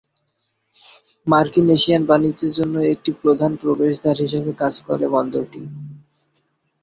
মার্কিন-এশিয়ান 1.27 2.03
বাণিজ্যের 2.05 2.51
জন্য 2.59 2.75
একটি 2.93 3.11
প্রধান 3.21 3.51
প্রবেশদ্বার 3.61 4.15
হিসাবে 4.23 4.51
কাজ 4.61 4.73
করে 4.87 5.05
বন্দরটি। 5.15 5.61